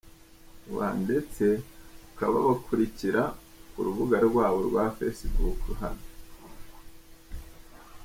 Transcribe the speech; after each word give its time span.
rw 0.69 0.77
ndetse 1.03 1.45
ukabakurikira 2.09 3.23
ku 3.71 3.79
rubuga 3.85 4.17
rwabo 4.27 4.59
rwa 4.67 4.85
Facebook 4.97 5.59
hano. 5.81 6.05